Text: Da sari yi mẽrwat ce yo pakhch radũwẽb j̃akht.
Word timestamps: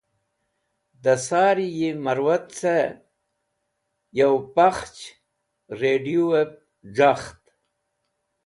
Da 1.03 1.15
sari 1.27 1.67
yi 1.77 1.89
mẽrwat 2.03 2.45
ce 2.57 2.75
yo 4.17 4.29
pakhch 4.55 5.01
radũwẽb 5.79 6.51
j̃akht. 6.95 7.41